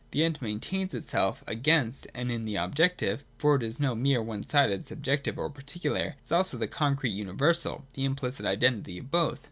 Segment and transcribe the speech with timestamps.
[0.09, 4.47] The End maintains itself against and in the objective: for it is no mere one
[4.47, 9.39] sided subjective or particular, it is also the concrete universal, the implicit identity of both.